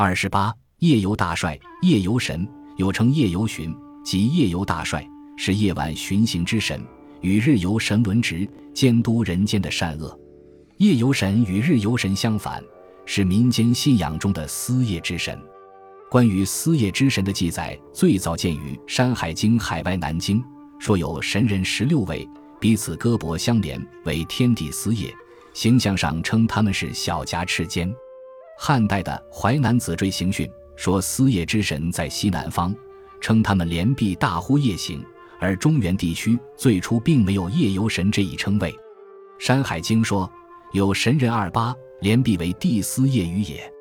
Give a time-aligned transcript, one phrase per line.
[0.00, 5.04] 二十八，夜游大帅，夜游神又称夜游巡，即夜游大帅，
[5.36, 6.80] 是夜晚巡行之神，
[7.20, 10.16] 与日游神轮值，监督人间的善恶。
[10.76, 12.62] 夜游神与日游神相反，
[13.06, 15.36] 是民间信仰中的司夜之神。
[16.08, 20.40] 关于司夜之神的记载，最早见于《山海经·海外南经》，
[20.78, 22.24] 说有神人十六位，
[22.60, 25.12] 彼此胳膊相连，为天地司夜。
[25.54, 27.92] 形象上称他们是小家赤肩。
[28.60, 30.44] 汉代的《淮南子·追行训》
[30.74, 32.74] 说司夜之神在西南方，
[33.20, 35.00] 称他们连臂大呼夜行。
[35.38, 38.72] 而中原地区最初并没有夜游神这一称谓，
[39.38, 40.28] 《山海经》说
[40.72, 43.72] 有神人二八，连臂为帝司夜鱼也。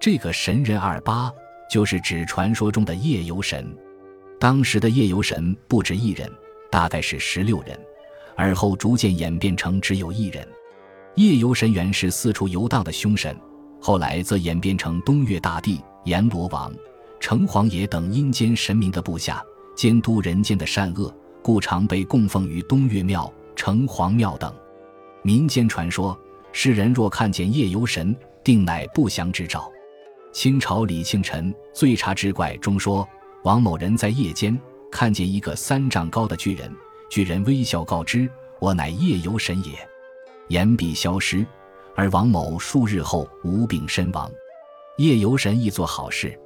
[0.00, 1.32] 这个神人二八。
[1.68, 3.76] 就是指传说中的夜游神，
[4.38, 6.30] 当时的夜游神不止一人，
[6.70, 7.76] 大概是十六人，
[8.36, 10.46] 而后逐渐演变成只有一人。
[11.16, 13.36] 夜游神原是四处游荡的凶神，
[13.86, 16.74] 后来则演变成东岳大帝、阎罗王、
[17.20, 19.40] 城隍爷等阴间神明的部下，
[19.76, 24.52] 监督人间的善恶，故常被供奉于东岳庙、城隍庙等。
[25.22, 26.18] 民间传说，
[26.50, 28.12] 世人若看见夜游神，
[28.42, 29.70] 定乃不祥之兆。
[30.32, 33.08] 清朝李庆臣《醉茶之怪》中说，
[33.44, 36.74] 王某人在夜间看见一个三丈高的巨人，
[37.08, 38.28] 巨人微笑告知
[38.58, 39.70] 我乃夜游神也，
[40.48, 41.46] 言必消失，
[41.96, 44.30] 而王某数日后无病身亡。
[44.98, 46.38] 夜游神亦做好事。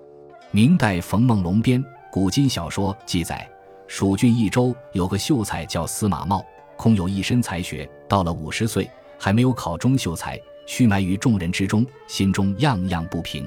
[0.52, 3.48] 明代冯梦龙编《古今小说》记载，
[3.86, 6.42] 蜀郡益州有个秀才叫司马茂，
[6.76, 13.46] 空有一身才学，到了五十岁还没有考中秀才，屈埋于众人之中，心中样样不平。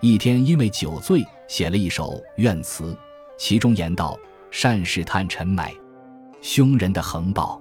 [0.00, 2.94] 一天，因为酒醉，写了一首怨词，
[3.38, 4.18] 其中言道
[4.50, 5.72] ：“善事探尘埋，
[6.42, 7.58] 凶人的横暴。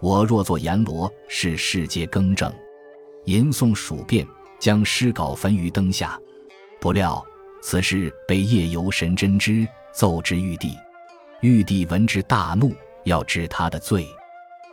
[0.00, 2.50] 我若作阎罗，是世界更正。”
[3.26, 4.24] 吟诵数遍，
[4.60, 6.18] 将诗稿焚于灯下。
[6.80, 7.24] 不料
[7.60, 10.72] 此事被夜游神真知，奏之玉帝。
[11.40, 12.72] 玉帝闻之大怒，
[13.04, 14.06] 要治他的罪。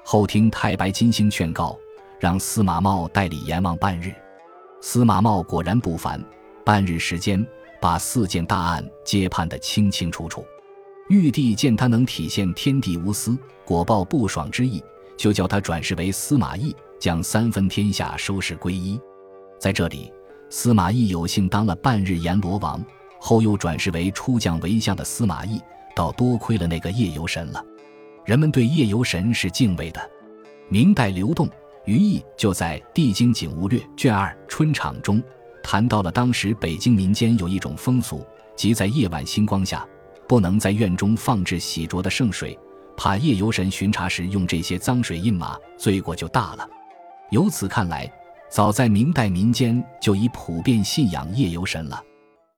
[0.06, 1.76] 后听太白金星劝告，
[2.20, 4.14] 让司马茂代理阎王半日。
[4.82, 6.24] 司马茂果然不凡。
[6.64, 7.44] 半日时间，
[7.82, 10.46] 把四件大案皆判得清清楚楚。
[11.10, 14.82] 玉帝见他能体现天地无私、果报不爽之意，
[15.18, 18.98] 就叫他转世为司马懿，将三分天下收拾归一。
[19.60, 20.10] 在这里，
[20.50, 22.82] 司马懿有幸当了半日阎罗王，
[23.20, 25.60] 后又转世为出将为相的司马懿，
[25.94, 27.62] 倒多亏了那个夜游神了。
[28.24, 30.00] 人们对夜游神是敬畏的。
[30.70, 31.50] 明代刘栋、
[31.84, 35.22] 于毅就在《帝京景物略》卷二《春场》中。
[35.62, 38.26] 谈到了当时北京民间有一种风俗，
[38.56, 39.86] 即在夜晚星光下，
[40.26, 42.58] 不能在院中放置洗濯的圣水，
[42.96, 46.66] 怕夜游神巡查时用这些脏水印马，罪过就大了。
[47.34, 48.08] 由此看来，
[48.48, 52.00] 早在明代民间就已普遍信仰夜游神了。